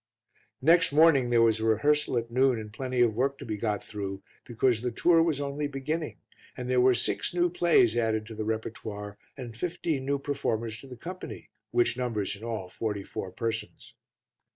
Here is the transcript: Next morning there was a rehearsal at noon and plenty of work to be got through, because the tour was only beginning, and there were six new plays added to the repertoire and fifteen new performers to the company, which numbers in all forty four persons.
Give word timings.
Next 0.63 0.91
morning 0.91 1.29
there 1.29 1.43
was 1.43 1.59
a 1.59 1.63
rehearsal 1.63 2.17
at 2.17 2.31
noon 2.31 2.57
and 2.57 2.73
plenty 2.73 3.01
of 3.03 3.13
work 3.13 3.37
to 3.37 3.45
be 3.45 3.55
got 3.55 3.83
through, 3.83 4.23
because 4.47 4.81
the 4.81 4.89
tour 4.89 5.21
was 5.21 5.39
only 5.39 5.67
beginning, 5.67 6.17
and 6.57 6.67
there 6.67 6.81
were 6.81 6.95
six 6.95 7.35
new 7.35 7.51
plays 7.51 7.95
added 7.95 8.25
to 8.25 8.33
the 8.33 8.43
repertoire 8.43 9.19
and 9.37 9.55
fifteen 9.55 10.03
new 10.05 10.17
performers 10.17 10.81
to 10.81 10.87
the 10.87 10.97
company, 10.97 11.51
which 11.69 11.97
numbers 11.97 12.35
in 12.35 12.43
all 12.43 12.67
forty 12.67 13.03
four 13.03 13.29
persons. 13.29 13.93